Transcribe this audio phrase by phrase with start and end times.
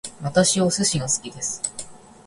[0.23, 1.61] 私はお寿司が好きです